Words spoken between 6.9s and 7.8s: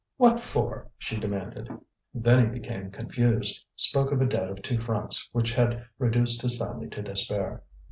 despair.